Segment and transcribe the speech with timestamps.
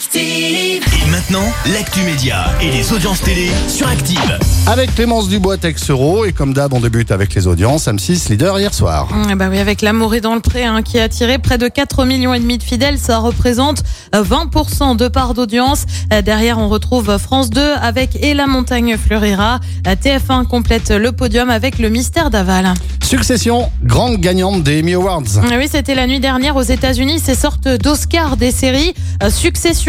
[0.00, 0.82] Active.
[1.06, 4.38] Et maintenant, l'actu média et les audiences télé sur Active.
[4.66, 8.72] Avec Clémence Dubois Texero et comme d'hab on débute avec les audiences M6 leader hier
[8.72, 9.08] soir.
[9.12, 11.68] Ah bah oui, avec l'amour est dans le pré hein, qui a attiré près de
[11.68, 13.82] 4 millions et demi de fidèles, ça représente
[14.14, 15.84] euh, 20% de part d'audience.
[16.14, 19.60] Euh, Derrière, on retrouve France 2 avec Et la montagne fleurira.
[19.86, 22.72] Euh, TF1 complète le podium avec le mystère d'Aval.
[23.02, 25.24] Succession, grande gagnante des Emmy Awards.
[25.42, 28.94] Ah Oui, c'était la nuit dernière aux États-Unis, ces sortes d'Oscars des séries.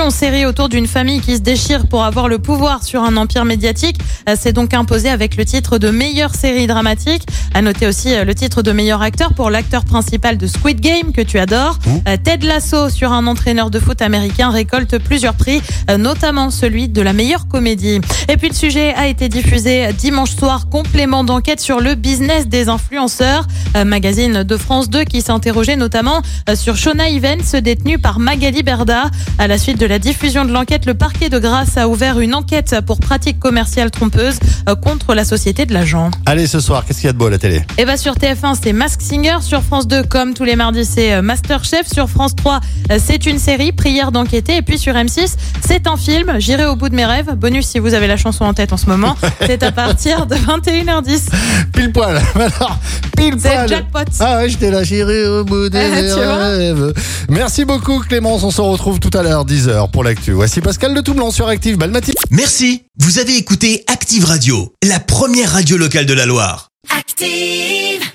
[0.00, 3.44] Succession, série autour d'une famille qui se déchire pour avoir le pouvoir sur un empire
[3.44, 7.26] médiatique, euh, s'est donc imposé avec le titre de meilleure série dramatique.
[7.52, 11.12] À noter aussi euh, le titre de meilleur acteur pour l'acteur principal de Squid Game
[11.12, 11.78] que tu adores.
[12.08, 15.60] Euh, Ted Lasso sur un entraîneur de foot américain récolte plusieurs prix,
[15.98, 18.00] notamment celui de la meilleure comédie.
[18.28, 22.68] Et puis le sujet a été diffusé dimanche soir, complément d'enquête sur le business des
[22.68, 23.46] influenceurs.
[23.84, 26.22] Magazine de France 2 qui s'interrogeait notamment
[26.54, 29.10] sur Shona Evans, détenue par Magali Berda.
[29.38, 32.34] À la suite de la diffusion de l'enquête, le parquet de Grasse a ouvert une
[32.34, 34.38] enquête pour pratique commerciale trompeuse
[34.68, 36.10] euh, contre la société de l'agent.
[36.26, 37.62] Allez ce soir, qu'est-ce qu'il y a de beau à la télé?
[37.78, 41.14] Et bah sur TF1 c'est Mask Singer, sur France 2 comme tous les mardis c'est
[41.14, 44.56] euh, Masterchef, sur France 3 euh, c'est une série, Prière d'enquêter.
[44.56, 45.34] Et puis sur M6
[45.66, 48.44] c'est un film, J'irai au bout de mes rêves, bonus si vous avez la chanson
[48.44, 51.28] en tête en ce moment, c'est à partir de 21h10.
[51.72, 52.20] Pile poil.
[52.34, 52.78] Alors,
[53.20, 53.68] pile C'est poil.
[53.68, 53.98] jackpot.
[54.20, 56.92] Ah ouais, j'étais là, j'irai au bout des rêves.
[57.28, 60.32] Merci beaucoup Clémence, on se retrouve tout à l'heure 10h pour l'actu.
[60.32, 61.76] Voici Pascal de Toublanc sur Active.
[61.78, 62.14] Belle matinée.
[62.30, 66.68] Merci, vous avez écouté Active Radio, la première radio locale de la Loire.
[66.96, 68.10] Active.